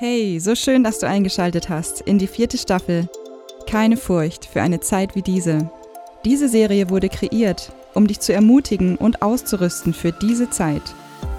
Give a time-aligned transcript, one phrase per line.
[0.00, 3.08] Hey, so schön, dass du eingeschaltet hast in die vierte Staffel.
[3.66, 5.72] Keine Furcht für eine Zeit wie diese.
[6.24, 10.82] Diese Serie wurde kreiert, um dich zu ermutigen und auszurüsten für diese Zeit.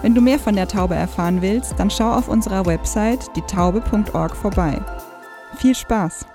[0.01, 4.77] Wenn du mehr von der Taube erfahren willst, dann schau auf unserer Website dietaube.org vorbei.
[5.55, 6.25] Viel Spaß!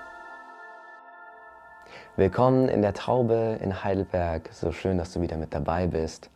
[2.15, 4.49] Willkommen in der Taube in Heidelberg.
[4.51, 6.31] So schön, dass du wieder mit dabei bist.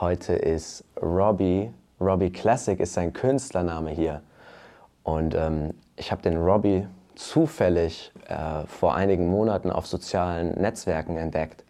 [0.00, 1.70] Heute ist Robbie.
[2.00, 4.20] Robbie Classic ist sein Künstlername hier.
[5.08, 11.64] Und ähm, ich habe den Robbie zufällig äh, vor einigen Monaten auf sozialen Netzwerken entdeckt.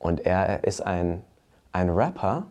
[0.00, 1.22] Und er ist ein,
[1.70, 2.42] ein Rapper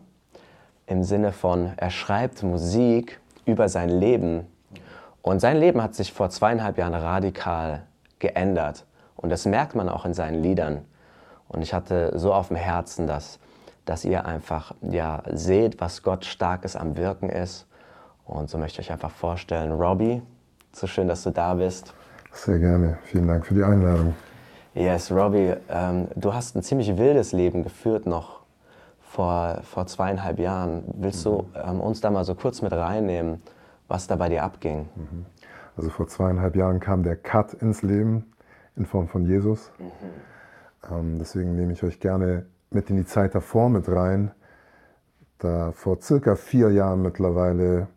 [0.86, 4.46] im Sinne von, er schreibt Musik über sein Leben.
[5.20, 7.82] Und sein Leben hat sich vor zweieinhalb Jahren radikal
[8.18, 8.86] geändert.
[9.16, 10.86] Und das merkt man auch in seinen Liedern.
[11.46, 13.38] Und ich hatte so auf dem Herzen, dass,
[13.84, 17.66] dass ihr einfach ja, seht, was Gott Starkes am Wirken ist
[18.26, 20.22] und so möchte ich euch einfach vorstellen, Robbie,
[20.72, 21.94] so schön, dass du da bist.
[22.32, 22.98] Sehr gerne.
[23.04, 24.14] Vielen Dank für die Einladung.
[24.74, 28.40] Yes, Robbie, ähm, du hast ein ziemlich wildes Leben geführt noch
[29.00, 30.84] vor, vor zweieinhalb Jahren.
[30.98, 31.30] Willst mhm.
[31.30, 33.40] du ähm, uns da mal so kurz mit reinnehmen,
[33.88, 34.88] was da bei dir abging?
[34.94, 35.24] Mhm.
[35.76, 38.32] Also vor zweieinhalb Jahren kam der Cut ins Leben
[38.76, 39.72] in Form von Jesus.
[39.78, 40.92] Mhm.
[40.92, 44.32] Ähm, deswegen nehme ich euch gerne mit in die Zeit davor mit rein.
[45.38, 47.88] Da vor circa vier Jahren mittlerweile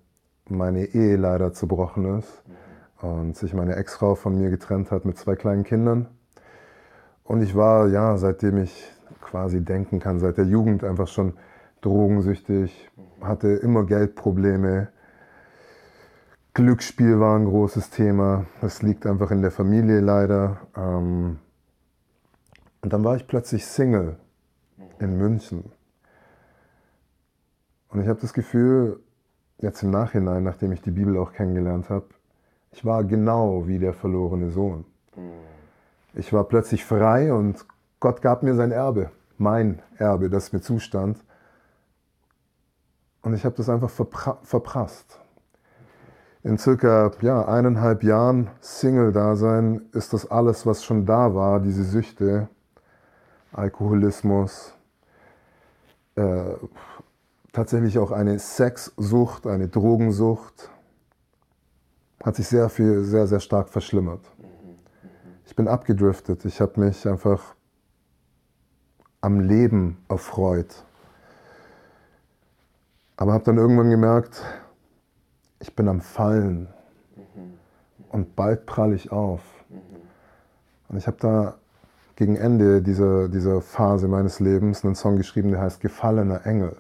[0.50, 2.44] meine Ehe leider zerbrochen ist
[3.02, 6.08] und sich meine Ex-Frau von mir getrennt hat mit zwei kleinen Kindern.
[7.24, 8.92] Und ich war, ja, seitdem ich
[9.22, 11.34] quasi denken kann, seit der Jugend einfach schon
[11.82, 12.90] drogensüchtig,
[13.22, 14.90] hatte immer Geldprobleme.
[16.54, 18.46] Glücksspiel war ein großes Thema.
[18.62, 20.58] Das liegt einfach in der Familie leider.
[20.76, 21.38] Ähm,
[22.82, 24.18] und dann war ich plötzlich Single
[25.00, 25.72] in München.
[27.90, 29.00] Und ich habe das Gefühl,
[29.60, 32.06] jetzt im Nachhinein, nachdem ich die Bibel auch kennengelernt habe,
[32.72, 34.86] ich war genau wie der verlorene Sohn.
[36.14, 37.66] Ich war plötzlich frei und
[38.00, 41.18] Gott gab mir sein Erbe, mein Erbe, das mir zustand.
[43.22, 45.20] Und ich habe das einfach verprasst.
[46.42, 52.48] In circa ja, eineinhalb Jahren Single-Dasein ist das alles, was schon da war, diese Süchte,
[53.52, 54.74] Alkoholismus,
[56.16, 56.54] äh,
[57.52, 60.70] tatsächlich auch eine Sexsucht, eine Drogensucht,
[62.24, 64.22] hat sich sehr viel, sehr, sehr stark verschlimmert.
[65.46, 66.46] Ich bin abgedriftet.
[66.46, 67.56] Ich habe mich einfach
[69.22, 70.84] am Leben erfreut.
[73.18, 74.44] Aber habe dann irgendwann gemerkt,
[75.60, 76.68] ich bin am Fallen.
[78.10, 79.42] Und bald pralle ich auf.
[80.88, 81.58] Und ich habe da
[82.16, 86.78] gegen Ende dieser, dieser Phase meines Lebens einen Song geschrieben, der heißt Gefallener Engel.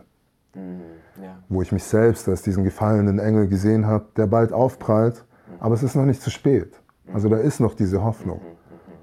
[0.55, 0.81] Mhm,
[1.21, 1.37] ja.
[1.47, 5.55] Wo ich mich selbst als diesen gefallenen Engel gesehen habe, der bald aufprallt, mhm.
[5.59, 6.73] aber es ist noch nicht zu spät.
[7.13, 8.37] Also da ist noch diese Hoffnung.
[8.37, 8.93] Mhm,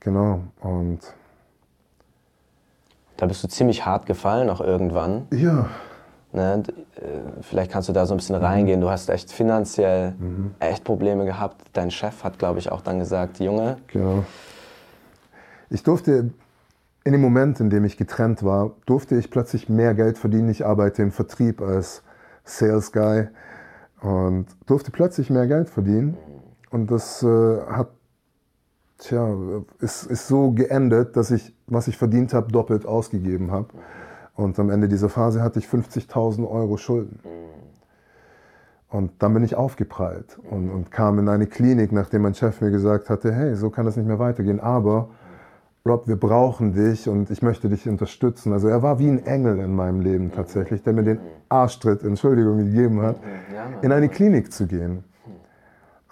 [0.00, 0.40] genau.
[0.60, 1.00] Und
[3.16, 5.26] da bist du ziemlich hart gefallen auch irgendwann.
[5.30, 5.68] Ja.
[6.30, 6.62] Ne,
[6.96, 8.80] äh, vielleicht kannst du da so ein bisschen reingehen.
[8.80, 10.54] Du hast echt finanziell mhm.
[10.60, 11.62] echt Probleme gehabt.
[11.72, 13.78] Dein Chef hat, glaube ich, auch dann gesagt, Junge.
[13.88, 14.24] Genau.
[15.70, 16.30] Ich durfte
[17.08, 20.50] in dem Moment, in dem ich getrennt war, durfte ich plötzlich mehr Geld verdienen.
[20.50, 22.02] Ich arbeite im Vertrieb als
[22.44, 23.28] Sales Guy
[24.02, 26.18] und durfte plötzlich mehr Geld verdienen.
[26.68, 27.26] Und das äh,
[27.66, 27.88] hat,
[28.98, 29.26] tja,
[29.80, 33.68] ist, ist so geendet, dass ich, was ich verdient habe, doppelt ausgegeben habe.
[34.34, 37.20] Und am Ende dieser Phase hatte ich 50.000 Euro Schulden.
[38.90, 42.70] Und dann bin ich aufgeprallt und, und kam in eine Klinik, nachdem mein Chef mir
[42.70, 44.60] gesagt hatte, hey, so kann das nicht mehr weitergehen.
[44.60, 45.08] Aber
[45.86, 48.52] Rob, wir brauchen dich und ich möchte dich unterstützen.
[48.52, 52.58] Also er war wie ein Engel in meinem Leben tatsächlich, der mir den Arschtritt, Entschuldigung,
[52.58, 53.16] gegeben hat,
[53.82, 55.04] in eine Klinik zu gehen.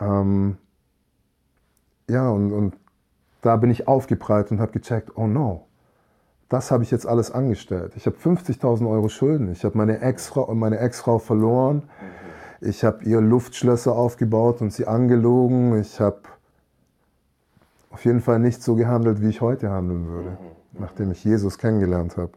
[0.01, 0.57] Ähm,
[2.09, 2.77] ja, und, und
[3.43, 5.67] da bin ich aufgeprallt und habe gecheckt, oh no,
[6.49, 7.93] das habe ich jetzt alles angestellt.
[7.97, 9.51] Ich habe 50.000 Euro Schulden.
[9.51, 11.83] Ich habe meine Ex-Frau meine Ex verloren.
[12.61, 15.79] Ich habe ihr Luftschlösser aufgebaut und sie angelogen.
[15.81, 16.21] Ich habe
[17.97, 20.81] auf jeden Fall nicht so gehandelt, wie ich heute handeln würde, mhm.
[20.81, 22.33] nachdem ich Jesus kennengelernt habe.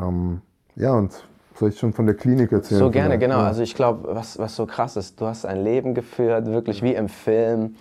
[0.00, 0.42] Ähm,
[0.76, 1.12] ja, und
[1.56, 2.78] soll ich schon von der Klinik erzählen?
[2.78, 3.38] So gerne, genau.
[3.38, 3.46] Ja.
[3.48, 6.94] Also ich glaube, was, was so krass ist, du hast ein Leben geführt, wirklich wie
[6.94, 7.74] im Film,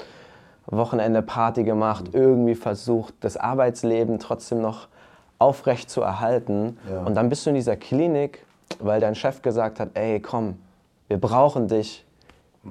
[0.66, 2.20] Wochenende Party gemacht, mhm.
[2.20, 4.88] irgendwie versucht, das Arbeitsleben trotzdem noch
[5.38, 6.80] aufrecht zu erhalten.
[6.90, 7.04] Ja.
[7.04, 8.44] Und dann bist du in dieser Klinik,
[8.80, 10.56] weil dein Chef gesagt hat, ey, komm,
[11.08, 12.04] wir brauchen dich,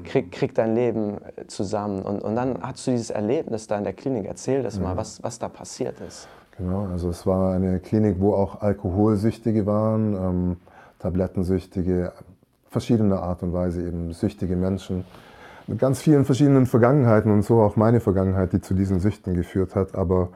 [0.04, 2.02] krieg, krieg dein Leben äh, zusammen.
[2.02, 4.26] Und, und dann hast du dieses Erlebnis da in der Klinik.
[4.26, 6.28] Erzähl das mal, was, was da passiert ist.
[6.58, 10.56] Genau, also es war eine Klinik, wo auch Alkoholsüchtige waren, ähm,
[10.98, 12.12] Tablettensüchtige,
[12.68, 15.04] verschiedener Art und Weise eben süchtige Menschen.
[15.66, 19.74] mit ganz vielen verschiedenen Vergangenheiten und so auch meine Vergangenheit, die zu diesen Süchten geführt
[19.74, 19.94] hat.
[19.94, 20.28] Aber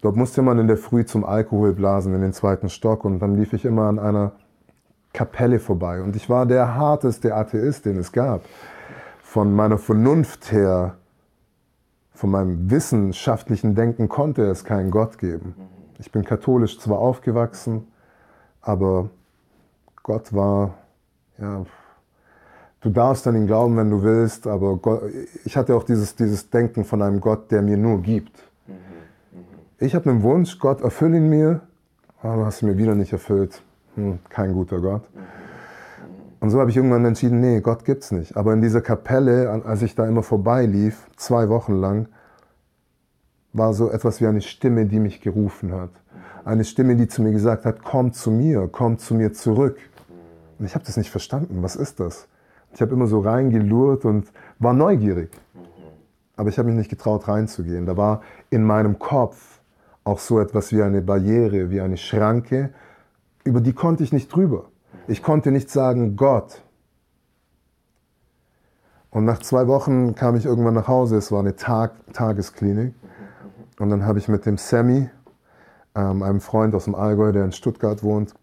[0.00, 3.36] dort musste man in der Früh zum Alkohol blasen in den zweiten Stock und dann
[3.36, 4.32] lief ich immer an einer
[5.12, 6.02] Kapelle vorbei.
[6.02, 8.42] Und ich war der harteste Atheist, den es gab.
[9.32, 10.98] Von meiner Vernunft her,
[12.12, 15.54] von meinem wissenschaftlichen Denken konnte es keinen Gott geben.
[15.98, 17.86] Ich bin katholisch zwar aufgewachsen,
[18.60, 19.08] aber
[20.02, 20.74] Gott war,
[21.38, 21.64] ja,
[22.82, 25.00] du darfst an ihn glauben, wenn du willst, aber Gott,
[25.46, 28.46] ich hatte auch dieses, dieses Denken von einem Gott, der mir nur gibt.
[29.78, 31.62] Ich habe einen Wunsch, Gott, erfülle ihn mir,
[32.20, 33.62] aber du hast ihn mir wieder nicht erfüllt.
[33.94, 35.04] Hm, kein guter Gott.
[36.42, 38.36] Und so habe ich irgendwann entschieden, nee, Gott gibt's nicht.
[38.36, 42.08] Aber in dieser Kapelle, als ich da immer vorbeilief, zwei Wochen lang,
[43.52, 45.90] war so etwas wie eine Stimme, die mich gerufen hat.
[46.44, 49.78] Eine Stimme, die zu mir gesagt hat, komm zu mir, komm zu mir zurück.
[50.58, 51.62] Und ich habe das nicht verstanden.
[51.62, 52.26] Was ist das?
[52.74, 54.26] Ich habe immer so reingelurrt und
[54.58, 55.30] war neugierig.
[56.34, 57.86] Aber ich habe mich nicht getraut reinzugehen.
[57.86, 59.60] Da war in meinem Kopf
[60.02, 62.70] auch so etwas wie eine Barriere, wie eine Schranke,
[63.44, 64.71] über die konnte ich nicht drüber.
[65.08, 66.62] Ich konnte nicht sagen, Gott.
[69.10, 71.16] Und nach zwei Wochen kam ich irgendwann nach Hause.
[71.16, 72.94] Es war eine Tag Tagesklinik.
[73.78, 75.10] Und dann habe ich mit dem Sammy,
[75.94, 78.34] ähm, einem Freund aus dem Allgäu, der in Stuttgart wohnt,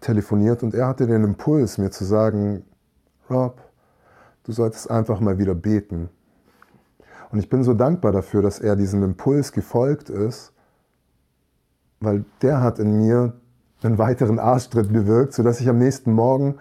[0.00, 0.62] telefoniert.
[0.62, 2.64] Und er hatte den Impuls, mir zu sagen,
[3.30, 3.60] Rob,
[4.44, 6.10] du solltest einfach mal wieder beten.
[7.30, 10.52] Und ich bin so dankbar dafür, dass er diesem Impuls gefolgt ist,
[12.00, 13.40] weil der hat in mir
[13.84, 16.58] einen weiteren Arschtritt bewirkt, sodass ich am nächsten Morgen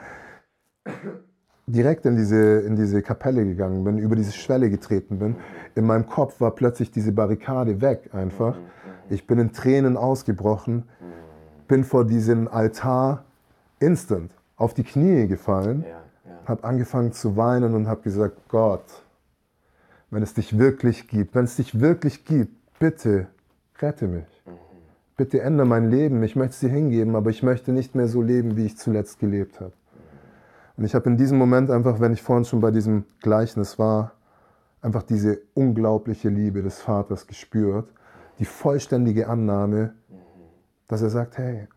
[1.68, 5.36] direkt in diese, in diese Kapelle gegangen bin, über diese Schwelle getreten bin.
[5.76, 8.58] In meinem Kopf war plötzlich diese Barrikade weg einfach.
[9.10, 10.84] Ich bin in Tränen ausgebrochen,
[11.68, 13.26] bin vor diesem Altar
[13.80, 16.40] instant auf die Knie gefallen, ja, ja.
[16.46, 18.84] habe angefangen zu weinen und habe gesagt, Gott,
[20.10, 23.28] wenn es dich wirklich gibt, wenn es dich wirklich gibt, bitte
[23.80, 24.31] rette mich.
[25.22, 28.24] Bitte ändere mein Leben, ich möchte es dir hingeben, aber ich möchte nicht mehr so
[28.24, 29.74] leben, wie ich zuletzt gelebt habe.
[30.78, 34.14] Und ich habe in diesem Moment einfach, wenn ich vorhin schon bei diesem Gleichnis war,
[34.82, 37.88] einfach diese unglaubliche Liebe des Vaters gespürt,
[38.40, 39.94] die vollständige Annahme,
[40.88, 41.68] dass er sagt, hey,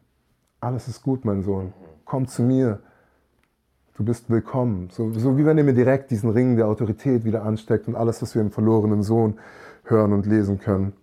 [0.61, 1.75] alles ist gut, mein Sohn,
[2.07, 2.79] komm zu mir,
[3.99, 4.89] du bist willkommen.
[4.91, 8.23] So, so wie wenn er mir direkt diesen Ring der Autorität wieder ansteckt und alles,
[8.23, 9.39] was wir im verlorenen Sohn
[9.83, 10.95] hören und lesen können.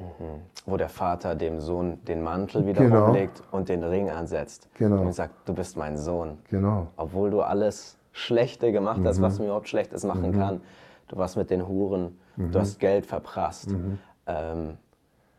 [0.00, 0.42] Mhm.
[0.66, 3.06] Wo der Vater dem Sohn den Mantel wieder genau.
[3.06, 4.68] umlegt und den Ring ansetzt.
[4.74, 5.02] Genau.
[5.02, 6.38] Und sagt, du bist mein Sohn.
[6.50, 6.88] Genau.
[6.96, 9.22] Obwohl du alles Schlechte gemacht hast, mhm.
[9.22, 10.38] was mir überhaupt Schlechtes machen mhm.
[10.38, 10.60] kann.
[11.08, 12.52] Du warst mit den Huren, mhm.
[12.52, 13.70] du hast Geld verprasst.
[13.70, 13.98] Mhm.
[14.26, 14.76] Ähm,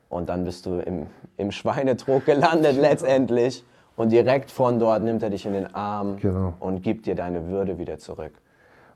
[0.09, 1.07] und dann bist du im,
[1.37, 3.63] im Schweinetrog gelandet letztendlich.
[3.95, 6.53] Und direkt von dort nimmt er dich in den Arm genau.
[6.59, 8.31] und gibt dir deine Würde wieder zurück.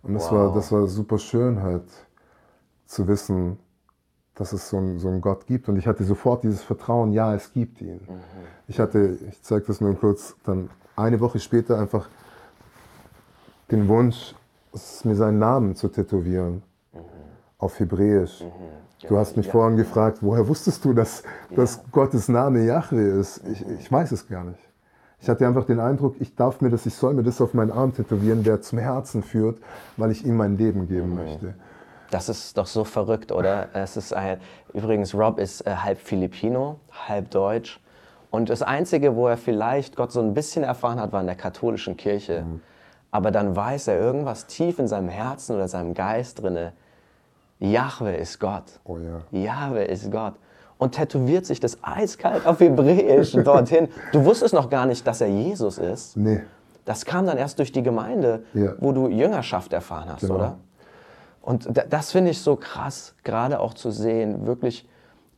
[0.01, 0.31] Und das, wow.
[0.31, 1.83] war, das war super schön halt
[2.85, 3.59] zu wissen,
[4.35, 5.69] dass es so einen, so einen Gott gibt.
[5.69, 8.01] Und ich hatte sofort dieses Vertrauen, ja, es gibt ihn.
[8.07, 8.19] Mhm.
[8.67, 12.07] Ich hatte, ich zeige das nur kurz, dann eine Woche später einfach
[13.71, 14.35] den Wunsch,
[15.03, 16.63] mir seinen Namen zu tätowieren.
[16.93, 16.99] Mhm.
[17.59, 18.41] Auf Hebräisch.
[18.41, 18.47] Mhm.
[18.99, 19.51] Ja, du hast mich ja.
[19.51, 21.57] vorhin gefragt, woher wusstest du, dass, ja.
[21.57, 23.41] dass Gottes Name Yahweh ist?
[23.51, 24.59] Ich, ich weiß es gar nicht.
[25.19, 27.71] Ich hatte einfach den Eindruck, ich darf mir das, ich soll mir das auf meinen
[27.71, 29.57] Arm tätowieren, der zum Herzen führt,
[29.95, 31.15] weil ich ihm mein Leben geben mhm.
[31.15, 31.53] möchte.
[32.13, 33.69] Das ist doch so verrückt, oder?
[33.73, 34.39] Es ist ein,
[34.73, 37.79] übrigens, Rob ist äh, halb Filipino, halb Deutsch.
[38.29, 41.35] Und das Einzige, wo er vielleicht Gott so ein bisschen erfahren hat, war in der
[41.35, 42.43] katholischen Kirche.
[42.43, 42.61] Mhm.
[43.09, 46.73] Aber dann weiß er irgendwas tief in seinem Herzen oder seinem Geist drinne.
[47.59, 48.79] Jahwe ist Gott.
[48.83, 49.21] Oh ja.
[49.31, 50.33] Jahwe ist Gott.
[50.77, 53.87] Und tätowiert sich das eiskalt auf Hebräisch dorthin.
[54.11, 56.15] Du wusstest noch gar nicht, dass er Jesus ist.
[56.17, 56.41] Nee.
[56.85, 58.73] Das kam dann erst durch die Gemeinde, ja.
[58.79, 60.35] wo du Jüngerschaft erfahren hast, genau.
[60.35, 60.57] oder?
[61.43, 64.87] Und das finde ich so krass, gerade auch zu sehen, wirklich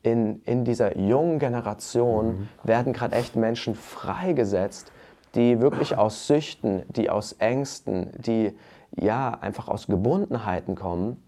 [0.03, 2.50] in, in dieser jungen Generation mhm.
[2.63, 4.91] werden gerade echt Menschen freigesetzt,
[5.33, 8.55] die wirklich aus Süchten, die aus Ängsten, die
[8.95, 11.24] ja einfach aus Gebundenheiten kommen.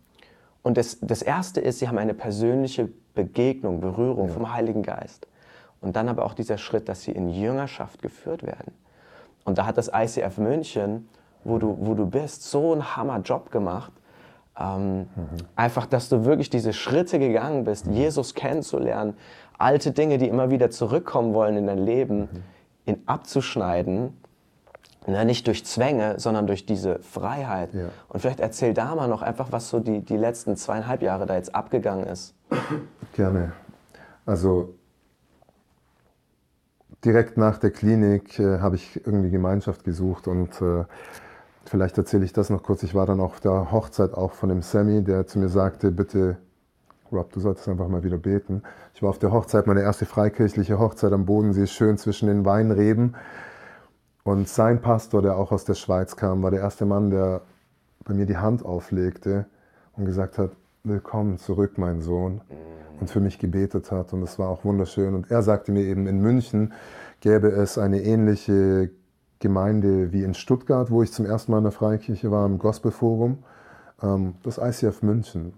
[0.62, 4.34] Und das, das Erste ist, sie haben eine persönliche Begegnung, Berührung ja.
[4.36, 5.25] vom Heiligen Geist.
[5.81, 8.74] Und dann aber auch dieser Schritt, dass sie in Jüngerschaft geführt werden.
[9.43, 11.10] Und da hat das ICF München,
[11.43, 13.91] wo du, wo du bist, so einen Hammer-Job gemacht,
[14.59, 15.07] ähm, mhm.
[15.55, 17.93] Einfach, dass du wirklich diese Schritte gegangen bist, mhm.
[17.93, 19.15] Jesus kennenzulernen,
[19.57, 22.43] alte Dinge, die immer wieder zurückkommen wollen in dein Leben, mhm.
[22.85, 24.17] in abzuschneiden.
[25.09, 27.73] Na, nicht durch Zwänge, sondern durch diese Freiheit.
[27.73, 27.85] Ja.
[28.09, 31.35] Und vielleicht erzähl da mal noch einfach, was so die, die letzten zweieinhalb Jahre da
[31.35, 32.35] jetzt abgegangen ist.
[33.13, 33.53] Gerne.
[34.25, 34.73] Also
[37.05, 40.83] direkt nach der Klinik äh, habe ich irgendwie Gemeinschaft gesucht und äh,
[41.69, 42.83] vielleicht erzähle ich das noch kurz.
[42.83, 46.38] Ich war dann auf der Hochzeit auch von dem Sammy, der zu mir sagte, bitte,
[47.12, 48.63] Rob, du solltest einfach mal wieder beten.
[48.93, 53.15] Ich war auf der Hochzeit, meine erste freikirchliche Hochzeit am Bodensee, schön zwischen den Weinreben.
[54.24, 57.41] Und sein Pastor, der auch aus der Schweiz kam, war der erste Mann, der
[58.03, 59.45] bei mir die Hand auflegte
[59.95, 60.51] und gesagt hat,
[60.83, 62.41] willkommen zurück, mein Sohn.
[63.00, 64.12] Und für mich gebetet hat.
[64.12, 65.13] Und das war auch wunderschön.
[65.13, 66.74] Und er sagte mir eben, in München
[67.21, 68.89] gäbe es eine ähnliche
[69.39, 73.39] Gemeinde wie in Stuttgart, wo ich zum ersten Mal in der Freikirche war, im Gospelforum,
[74.01, 75.53] ähm, das ICF München.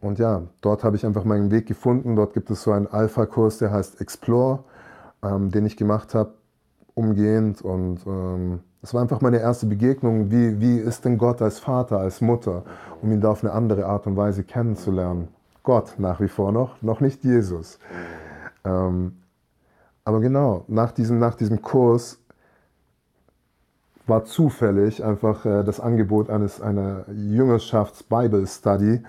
[0.00, 2.16] Und ja, dort habe ich einfach meinen Weg gefunden.
[2.16, 4.64] Dort gibt es so einen Alpha-Kurs, der heißt Explore,
[5.22, 6.34] ähm, den ich gemacht habe,
[6.94, 7.62] umgehend.
[7.62, 10.30] Und ähm, das war einfach meine erste Begegnung.
[10.32, 12.64] Wie, wie ist denn Gott als Vater, als Mutter,
[13.00, 15.28] um ihn da auf eine andere Art und Weise kennenzulernen?
[15.62, 17.78] Gott nach wie vor noch, noch nicht Jesus.
[18.64, 19.18] Ähm,
[20.04, 22.18] aber genau, nach diesem, nach diesem Kurs
[24.06, 29.02] war zufällig einfach äh, das Angebot eines, einer Jüngerschafts-Bible-Study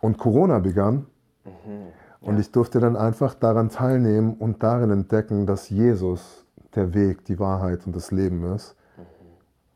[0.00, 1.06] und Corona begann.
[1.44, 1.50] Mhm,
[2.22, 2.28] ja.
[2.28, 7.38] Und ich durfte dann einfach daran teilnehmen und darin entdecken, dass Jesus der Weg, die
[7.38, 8.76] Wahrheit und das Leben ist.
[8.96, 9.02] Mhm.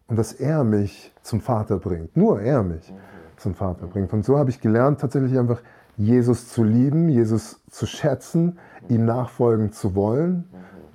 [0.09, 2.17] Und dass er mich zum Vater bringt.
[2.17, 2.97] Nur er mich mhm.
[3.37, 4.13] zum Vater bringt.
[4.13, 5.61] Und so habe ich gelernt, tatsächlich einfach
[5.97, 8.59] Jesus zu lieben, Jesus zu schätzen,
[8.89, 10.45] ihm nachfolgen zu wollen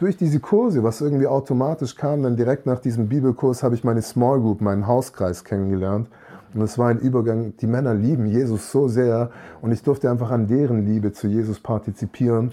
[0.01, 4.01] durch diese Kurse, was irgendwie automatisch kam, dann direkt nach diesem Bibelkurs habe ich meine
[4.01, 6.07] Small Group, meinen Hauskreis kennengelernt.
[6.55, 9.29] Und es war ein Übergang, die Männer lieben Jesus so sehr
[9.61, 12.51] und ich durfte einfach an deren Liebe zu Jesus partizipieren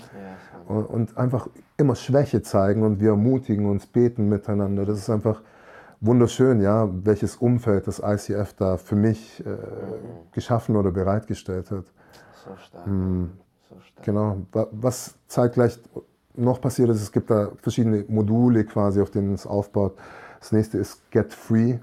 [0.69, 4.85] und einfach immer Schwäche zeigen und wir ermutigen uns, beten miteinander.
[4.85, 5.41] Das ist einfach
[6.03, 9.57] wunderschön, ja, welches Umfeld das ICF da für mich äh,
[10.33, 11.85] geschaffen oder bereitgestellt hat.
[12.45, 12.87] So stark.
[12.87, 13.25] Mm,
[13.71, 14.05] so stark.
[14.05, 14.37] Genau.
[14.53, 15.81] Was zeitgleich
[16.39, 19.97] noch passiert ist, es gibt da verschiedene Module quasi, auf denen es aufbaut.
[20.41, 21.75] Das nächste ist Get Free.
[21.75, 21.81] Mhm.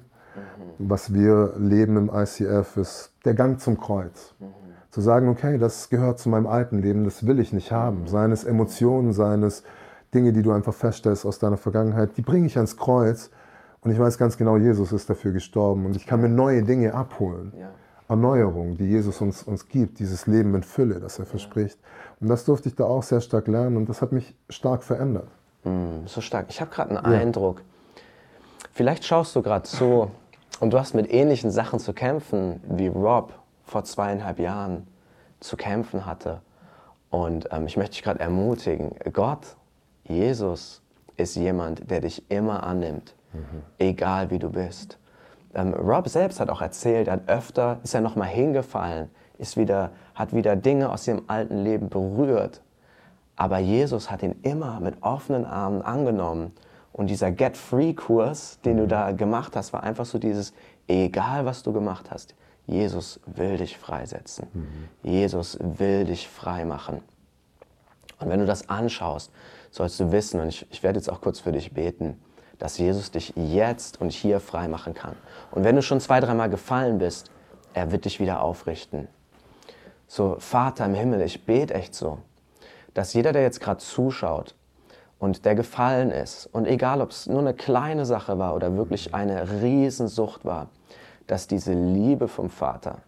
[0.80, 4.34] Was wir leben im ICF ist der Gang zum Kreuz.
[4.40, 4.46] Mhm.
[4.92, 8.02] Zu sagen, okay, das gehört zu meinem alten Leben, das will ich nicht haben.
[8.02, 8.08] Mhm.
[8.08, 9.64] Seines Emotionen, seines
[10.14, 13.30] Dinge, die du einfach feststellst aus deiner Vergangenheit, die bringe ich ans Kreuz.
[13.82, 16.94] Und ich weiß ganz genau, Jesus ist dafür gestorben und ich kann mir neue Dinge
[16.96, 17.54] abholen.
[17.60, 17.70] Ja.
[18.08, 21.80] Erneuerung, die Jesus uns, uns gibt, dieses Leben in Fülle, das er verspricht.
[22.20, 25.28] Und das durfte ich da auch sehr stark lernen und das hat mich stark verändert.
[25.64, 26.46] Mm, so stark.
[26.50, 27.20] Ich habe gerade einen ja.
[27.20, 27.62] Eindruck.
[28.74, 30.12] Vielleicht schaust du gerade zu
[30.60, 33.34] und du hast mit ähnlichen Sachen zu kämpfen, wie Rob
[33.64, 34.88] vor zweieinhalb Jahren
[35.40, 36.42] zu kämpfen hatte.
[37.10, 39.56] Und ähm, ich möchte dich gerade ermutigen, Gott,
[40.04, 40.82] Jesus,
[41.18, 43.64] ist jemand, der dich immer annimmt, mhm.
[43.80, 44.98] egal wie du bist.
[45.56, 49.92] Ähm, Rob selbst hat auch erzählt, er hat öfter, ist er nochmal hingefallen, ist wieder,
[50.14, 52.62] hat wieder Dinge aus ihrem alten Leben berührt.
[53.38, 56.54] Aber Jesus hat ihn immer mit offenen Armen angenommen.
[56.94, 60.54] Und dieser Get-Free-Kurs, den du da gemacht hast, war einfach so dieses,
[60.88, 62.36] egal was du gemacht hast,
[62.68, 64.48] Jesus will dich freisetzen.
[64.54, 65.12] Mhm.
[65.12, 67.02] Jesus will dich frei machen.
[68.20, 69.32] Und wenn du das anschaust,
[69.72, 72.18] sollst du wissen, und ich, ich werde jetzt auch kurz für dich beten,
[72.60, 75.16] dass Jesus dich jetzt und hier frei machen kann.
[75.52, 77.32] Und wenn du schon zwei, dreimal gefallen bist,
[77.74, 79.08] er wird dich wieder aufrichten.
[80.08, 82.20] So, Vater im Himmel, ich bete echt so,
[82.94, 84.56] dass jeder, der jetzt gerade zuschaut
[85.20, 89.14] und der gefallen ist, und egal ob es nur eine kleine Sache war oder wirklich
[89.14, 90.70] eine Riesensucht war,
[91.28, 93.00] dass diese Liebe vom Vater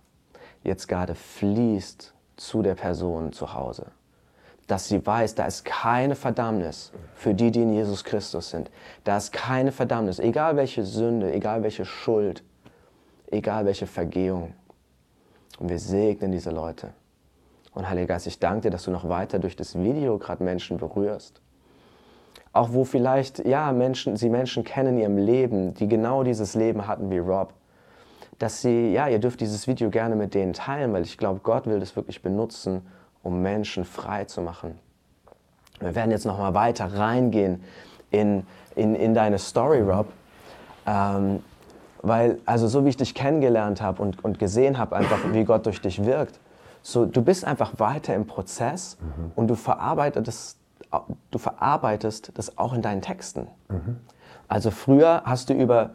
[0.64, 3.88] jetzt gerade fließt zu der Person zu Hause.
[4.68, 8.70] Dass sie weiß, da ist keine Verdammnis für die, die in Jesus Christus sind.
[9.06, 12.44] Da ist keine Verdammnis, egal welche Sünde, egal welche Schuld,
[13.32, 14.54] egal welche Vergehung.
[15.60, 16.90] Und wir segnen diese Leute.
[17.74, 20.78] Und Heiliger Geist, ich danke dir, dass du noch weiter durch das Video gerade Menschen
[20.78, 21.42] berührst.
[22.52, 26.88] Auch wo vielleicht, ja, Menschen, sie Menschen kennen in ihrem Leben, die genau dieses Leben
[26.88, 27.54] hatten wie Rob.
[28.40, 31.68] Dass sie, ja, ihr dürft dieses Video gerne mit denen teilen, weil ich glaube, Gott
[31.68, 32.82] will das wirklich benutzen,
[33.28, 34.80] um Menschen frei zu machen.
[35.82, 37.62] Wir werden jetzt nochmal weiter reingehen
[38.10, 40.08] in, in, in deine Story, Rob.
[40.86, 41.44] Ähm,
[42.02, 45.66] weil, also so wie ich dich kennengelernt habe und, und gesehen habe, einfach wie Gott
[45.66, 46.40] durch dich wirkt,
[46.82, 49.32] so, du bist einfach weiter im Prozess mhm.
[49.36, 50.58] und du verarbeitest,
[51.32, 53.48] du verarbeitest das auch in deinen Texten.
[53.68, 53.98] Mhm.
[54.48, 55.90] Also früher hast du über,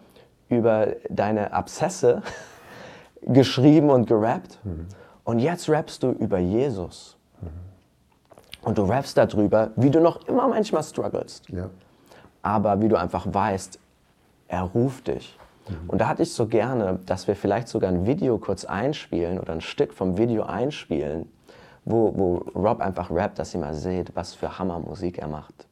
[0.50, 2.20] über deine Abszesse
[3.22, 4.86] geschrieben und gerappt mhm.
[5.24, 7.16] und jetzt rappst du über Jesus.
[8.62, 11.48] Und du rappst darüber, wie du noch immer manchmal strugglest.
[11.50, 11.68] Ja.
[12.42, 13.78] Aber wie du einfach weißt,
[14.48, 15.38] er ruft dich.
[15.68, 15.90] Mhm.
[15.90, 19.52] Und da hatte ich so gerne, dass wir vielleicht sogar ein Video kurz einspielen oder
[19.52, 21.28] ein Stück vom Video einspielen,
[21.84, 25.66] wo, wo Rob einfach rappt, dass ihr mal seht, was für Hammermusik er macht.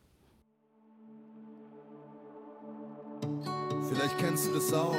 [3.89, 4.95] Vielleicht kennst du das auch.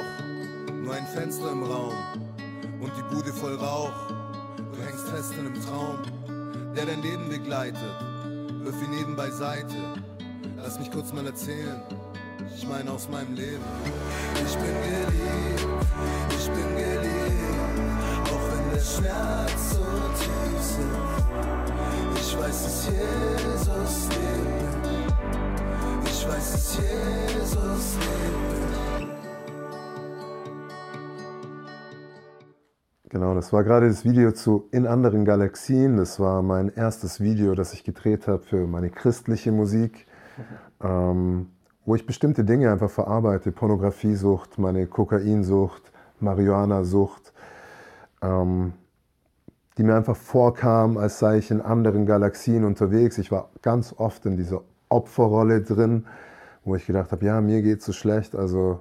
[0.82, 1.94] nur ein Fenster im Raum
[2.80, 3.92] und die Bude voll Rauch.
[4.56, 5.98] Du hängst fest in einem Traum,
[6.76, 7.76] der dein Leben begleitet.
[8.62, 9.76] Wirf ihn eben beiseite.
[10.56, 11.82] Lass mich kurz mal erzählen.
[12.56, 13.64] Ich meine aus meinem Leben.
[14.34, 15.66] Ich bin geliebt,
[16.30, 17.82] ich bin geliebt,
[18.24, 19.84] auch wenn der Schmerz so
[20.18, 21.22] tief sitzt.
[22.16, 24.88] Ich weiß, dass Jesus lebt.
[26.04, 28.81] Ich weiß, dass Jesus lebt.
[33.12, 35.98] Genau, das war gerade das Video zu In anderen Galaxien.
[35.98, 40.06] Das war mein erstes Video, das ich gedreht habe für meine christliche Musik,
[40.82, 41.50] ähm,
[41.84, 43.52] wo ich bestimmte Dinge einfach verarbeite.
[43.52, 47.34] Pornografiesucht, meine Kokainsucht, Marihuana-Sucht,
[48.22, 48.72] ähm,
[49.76, 53.18] die mir einfach vorkam, als sei ich in anderen Galaxien unterwegs.
[53.18, 56.06] Ich war ganz oft in dieser Opferrolle drin,
[56.64, 58.80] wo ich gedacht habe, ja, mir geht es so schlecht, also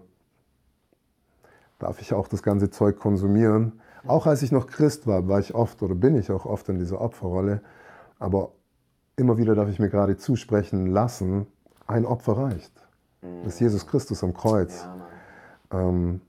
[1.79, 3.81] darf ich auch das ganze Zeug konsumieren.
[4.07, 6.79] Auch als ich noch Christ war, war ich oft oder bin ich auch oft in
[6.79, 7.61] dieser Opferrolle.
[8.19, 8.51] Aber
[9.15, 11.47] immer wieder darf ich mir gerade zusprechen lassen,
[11.87, 12.71] ein Opfer reicht.
[13.43, 14.87] Das ist Jesus Christus am Kreuz.
[15.71, 16.21] Ja, ähm,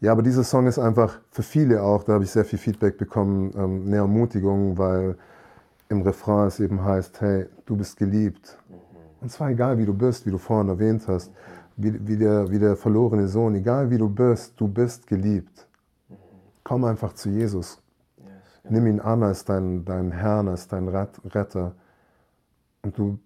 [0.00, 2.98] ja, aber dieser Song ist einfach für viele auch, da habe ich sehr viel Feedback
[2.98, 5.16] bekommen, ähm, eine Ermutigung, weil
[5.88, 8.58] im Refrain es eben heißt, hey, du bist geliebt.
[8.68, 8.76] Mhm.
[9.22, 11.32] Und zwar egal, wie du bist, wie du vorhin erwähnt hast,
[11.76, 15.66] wie, wie, der, wie der verlorene Sohn, egal wie du bist, du bist geliebt.
[16.64, 17.78] Komm einfach zu Jesus.
[18.16, 18.26] Yes,
[18.62, 18.74] genau.
[18.74, 21.72] Nimm ihn an als dein, dein Herrn, als dein Retter.
[22.82, 23.18] Und du,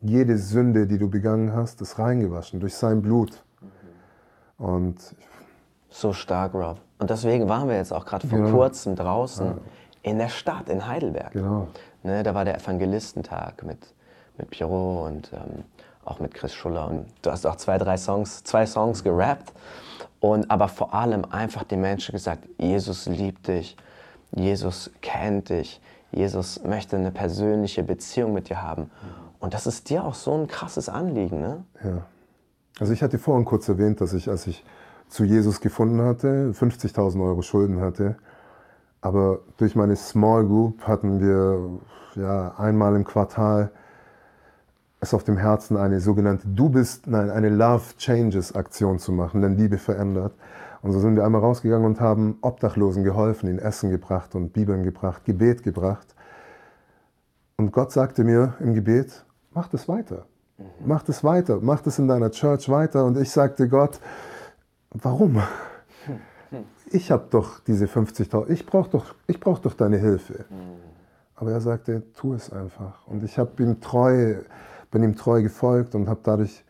[0.00, 3.42] jede Sünde, die du begangen hast, ist reingewaschen durch sein Blut.
[3.60, 4.64] Mhm.
[4.64, 5.16] Und
[5.88, 6.80] so stark, Rob.
[6.98, 8.50] Und deswegen waren wir jetzt auch gerade vor genau.
[8.50, 9.56] kurzem draußen ja.
[10.02, 11.32] in der Stadt, in Heidelberg.
[11.32, 11.68] Genau.
[12.02, 13.94] Ne, da war der Evangelistentag mit,
[14.38, 15.64] mit Pierrot und ähm,
[16.04, 16.88] auch mit Chris Schuller.
[16.88, 19.52] Und du hast auch zwei, drei Songs, zwei Songs gerappt.
[20.26, 23.76] Und aber vor allem einfach den Menschen gesagt, Jesus liebt dich,
[24.34, 25.80] Jesus kennt dich,
[26.10, 28.90] Jesus möchte eine persönliche Beziehung mit dir haben.
[29.38, 31.64] Und das ist dir auch so ein krasses Anliegen, ne?
[31.84, 32.02] Ja.
[32.80, 34.64] Also ich hatte vorhin kurz erwähnt, dass ich, als ich
[35.08, 38.16] zu Jesus gefunden hatte, 50.000 Euro Schulden hatte.
[39.02, 41.80] Aber durch meine Small Group hatten wir
[42.20, 43.70] ja, einmal im Quartal
[45.06, 49.42] es auf dem Herzen, eine sogenannte Du bist, nein, eine Love Changes Aktion zu machen,
[49.42, 50.34] denn Liebe verändert.
[50.82, 54.82] Und so sind wir einmal rausgegangen und haben Obdachlosen geholfen, ihnen Essen gebracht und Bibeln
[54.82, 56.14] gebracht, Gebet gebracht.
[57.56, 60.26] Und Gott sagte mir im Gebet, mach das weiter.
[60.58, 60.64] Mhm.
[60.84, 63.04] Mach das weiter, mach das in deiner Church weiter.
[63.04, 63.98] Und ich sagte Gott,
[64.90, 65.42] warum?
[66.90, 70.44] Ich habe doch diese 50.000, ich brauche doch, brauch doch deine Hilfe.
[71.36, 73.06] Aber er sagte, tu es einfach.
[73.06, 74.36] Und ich habe ihm treu
[74.90, 76.64] bin ihm treu gefolgt und habe dadurch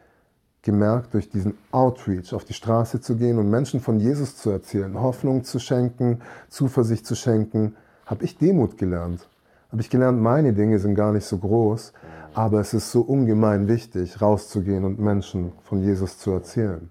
[0.62, 5.00] gemerkt, durch diesen Outreach auf die Straße zu gehen und Menschen von Jesus zu erzählen,
[5.00, 9.28] Hoffnung zu schenken, Zuversicht zu schenken, habe ich Demut gelernt.
[9.70, 11.92] Habe ich gelernt, meine Dinge sind gar nicht so groß,
[12.34, 16.90] aber es ist so ungemein wichtig, rauszugehen und Menschen von Jesus zu erzählen.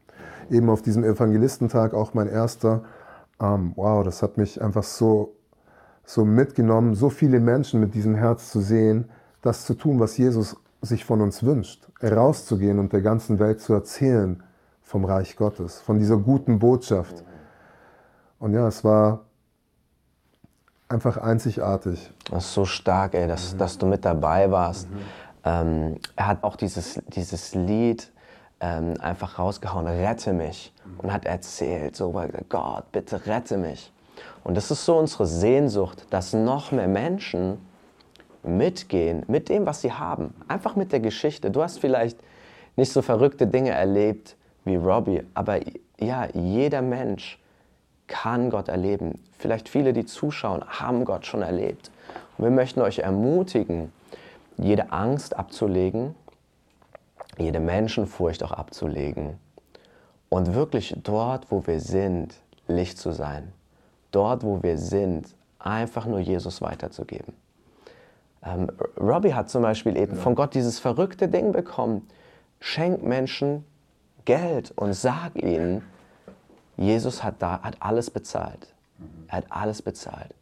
[0.50, 2.84] Eben auf diesem Evangelistentag auch mein erster,
[3.42, 5.35] ähm, wow, das hat mich einfach so,
[6.06, 9.10] so mitgenommen, so viele Menschen mit diesem Herz zu sehen,
[9.41, 13.74] das zu tun, was Jesus sich von uns wünscht, herauszugehen und der ganzen Welt zu
[13.74, 14.44] erzählen
[14.84, 17.24] vom Reich Gottes, von dieser guten Botschaft.
[18.39, 19.22] Und ja, es war
[20.88, 22.12] einfach einzigartig.
[22.30, 23.58] Das ist so stark, ey, dass, mhm.
[23.58, 24.89] dass du mit dabei warst.
[24.89, 24.98] Mhm.
[25.44, 28.12] Ähm, er hat auch dieses, dieses Lied
[28.60, 30.74] ähm, einfach rausgehauen, rette mich.
[30.86, 31.00] Mhm.
[31.00, 32.12] Und hat erzählt, so,
[32.50, 33.91] Gott, bitte rette mich.
[34.43, 37.58] Und das ist so unsere Sehnsucht, dass noch mehr Menschen
[38.43, 40.34] mitgehen mit dem, was sie haben.
[40.47, 41.51] Einfach mit der Geschichte.
[41.51, 42.17] Du hast vielleicht
[42.75, 45.60] nicht so verrückte Dinge erlebt wie Robbie, aber
[45.99, 47.39] ja, jeder Mensch
[48.08, 49.19] kann Gott erleben.
[49.38, 51.91] Vielleicht viele, die zuschauen, haben Gott schon erlebt.
[52.38, 53.91] Und wir möchten euch ermutigen,
[54.58, 56.15] jede Angst abzulegen,
[57.38, 59.39] jede Menschenfurcht auch abzulegen
[60.30, 62.36] und wirklich dort, wo wir sind,
[62.67, 63.51] Licht zu sein.
[64.15, 67.34] Dort, wo wir sind, einfach nur Jesus weiterzugeben.
[68.45, 70.21] Ähm, Robbie hat zum Beispiel eben ja.
[70.21, 72.08] von Gott dieses verrückte Ding bekommen.
[72.60, 73.65] Schenk Menschen
[74.23, 75.84] Geld und sag ihnen,
[76.78, 78.73] Jesus hat, da, hat alles bezahlt.
[78.97, 79.06] Mhm.
[79.28, 80.34] Er hat alles bezahlt.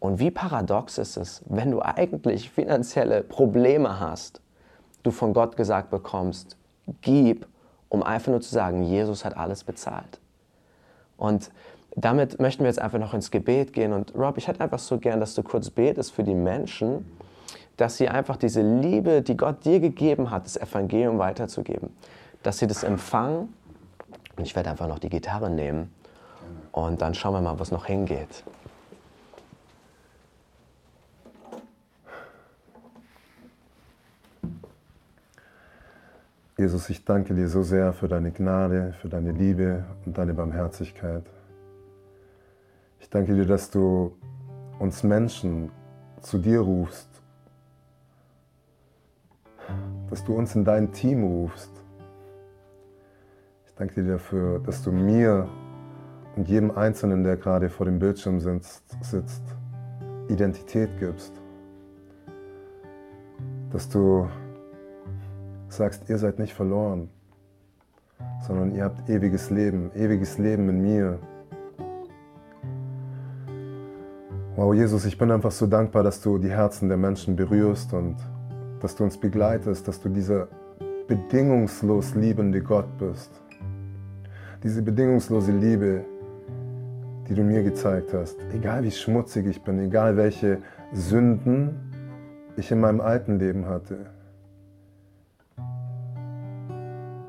[0.00, 4.40] Und wie paradox ist es, wenn du eigentlich finanzielle Probleme hast,
[5.02, 6.56] du von Gott gesagt bekommst,
[7.02, 7.46] gib,
[7.88, 10.20] um einfach nur zu sagen, Jesus hat alles bezahlt.
[11.16, 11.50] Und
[11.96, 13.92] damit möchten wir jetzt einfach noch ins Gebet gehen.
[13.92, 17.04] Und Rob, ich hätte einfach so gern, dass du kurz betest für die Menschen,
[17.76, 21.90] dass sie einfach diese Liebe, die Gott dir gegeben hat, das Evangelium weiterzugeben,
[22.42, 23.54] dass sie das empfangen.
[24.36, 25.92] Und ich werde einfach noch die Gitarre nehmen
[26.72, 28.44] Und dann schauen wir mal, wo es noch hingeht.
[36.56, 41.24] Jesus, ich danke dir so sehr für deine Gnade, für deine Liebe und deine Barmherzigkeit.
[43.10, 44.12] Ich danke dir, dass du
[44.78, 45.72] uns Menschen
[46.20, 47.08] zu dir rufst,
[50.08, 51.72] dass du uns in dein Team rufst.
[53.66, 55.48] Ich danke dir dafür, dass du mir
[56.36, 59.42] und jedem Einzelnen, der gerade vor dem Bildschirm sitzt, sitzt
[60.28, 61.32] Identität gibst.
[63.72, 64.28] Dass du
[65.66, 67.10] sagst, ihr seid nicht verloren,
[68.46, 71.18] sondern ihr habt ewiges Leben, ewiges Leben in mir.
[74.60, 78.16] Wow, Jesus, ich bin einfach so dankbar, dass du die Herzen der Menschen berührst und
[78.80, 80.48] dass du uns begleitest, dass du dieser
[81.08, 83.30] bedingungslos liebende Gott bist.
[84.62, 86.04] Diese bedingungslose Liebe,
[87.26, 90.58] die du mir gezeigt hast, egal wie schmutzig ich bin, egal welche
[90.92, 91.70] Sünden
[92.58, 94.10] ich in meinem alten Leben hatte,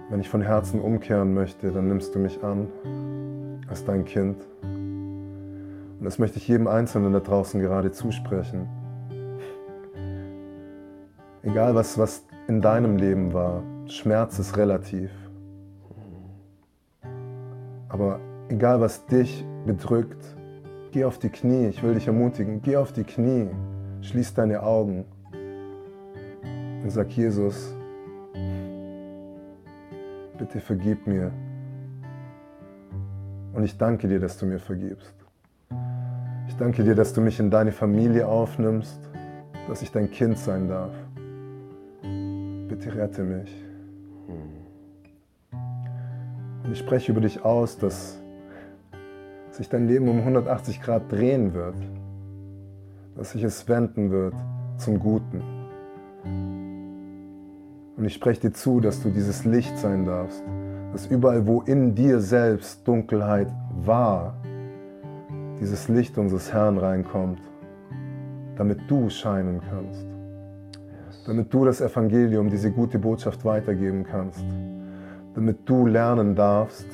[0.10, 2.68] Wenn ich von Herzen umkehren möchte, dann nimmst du mich an
[3.70, 4.36] als dein Kind.
[6.02, 8.68] Und das möchte ich jedem Einzelnen da draußen gerade zusprechen.
[11.44, 15.12] Egal was, was in deinem Leben war, Schmerz ist relativ.
[17.88, 20.26] Aber egal was dich bedrückt,
[20.92, 21.68] geh auf die Knie.
[21.68, 23.50] Ich will dich ermutigen, geh auf die Knie.
[24.02, 25.06] Schließ deine Augen
[26.82, 27.76] und sag Jesus,
[30.40, 31.32] bitte vergib mir.
[33.54, 35.21] Und ich danke dir, dass du mir vergibst.
[36.62, 39.00] Danke dir, dass du mich in deine Familie aufnimmst,
[39.68, 40.94] dass ich dein Kind sein darf.
[42.04, 43.52] Bitte rette mich.
[46.64, 48.20] Und ich spreche über dich aus, dass
[49.50, 51.74] sich dein Leben um 180 Grad drehen wird,
[53.16, 54.36] dass sich es wenden wird
[54.78, 55.42] zum Guten.
[57.98, 60.44] Und ich spreche dir zu, dass du dieses Licht sein darfst,
[60.92, 63.48] dass überall, wo in dir selbst Dunkelheit
[63.84, 64.36] war,
[65.62, 67.40] dieses Licht unseres Herrn reinkommt,
[68.58, 70.08] damit du scheinen kannst,
[71.28, 74.44] damit du das Evangelium, diese gute Botschaft weitergeben kannst,
[75.36, 76.88] damit du lernen darfst,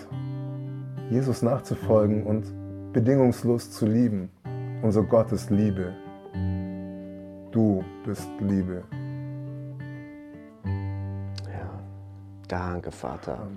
[1.10, 2.44] Jesus nachzufolgen und
[2.92, 4.30] bedingungslos zu lieben.
[4.82, 5.94] Unser Gott ist Liebe.
[7.52, 8.84] Du bist Liebe.
[12.50, 13.48] Danke, Vater,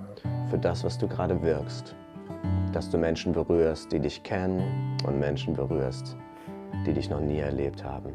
[0.51, 1.95] für das, was du gerade wirkst.
[2.73, 6.17] Dass du Menschen berührst, die dich kennen und Menschen berührst,
[6.87, 8.13] die dich noch nie erlebt haben.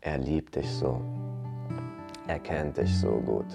[0.00, 1.00] Er liebt dich so.
[2.26, 3.46] Er kennt dich so gut.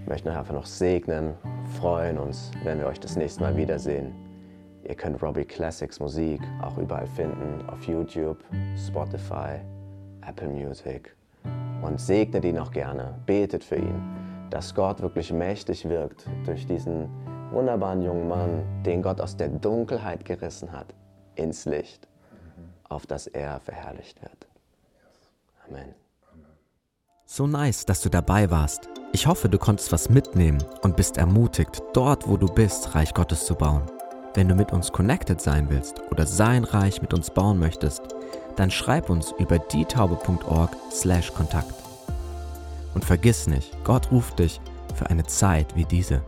[0.00, 1.34] Ich möchte euch einfach noch segnen,
[1.80, 4.14] freuen uns, wenn wir euch das nächste Mal wiedersehen.
[4.86, 8.44] Ihr könnt Robbie Classics Musik auch überall finden, auf YouTube,
[8.76, 9.58] Spotify,
[10.28, 11.16] Apple Music
[11.82, 14.02] und segnet ihn auch gerne, betet für ihn,
[14.54, 17.08] dass Gott wirklich mächtig wirkt durch diesen
[17.50, 20.94] wunderbaren jungen Mann, den Gott aus der Dunkelheit gerissen hat,
[21.34, 22.06] ins Licht,
[22.88, 24.46] auf das er verherrlicht wird.
[25.68, 25.96] Amen.
[27.24, 28.88] So nice, dass du dabei warst.
[29.12, 33.46] Ich hoffe, du konntest was mitnehmen und bist ermutigt, dort, wo du bist, Reich Gottes
[33.46, 33.82] zu bauen.
[34.34, 38.02] Wenn du mit uns connected sein willst oder sein Reich mit uns bauen möchtest,
[38.54, 41.83] dann schreib uns über dietaube.org/kontakt.
[42.94, 44.60] Und vergiss nicht, Gott ruft dich
[44.94, 46.22] für eine Zeit wie diese.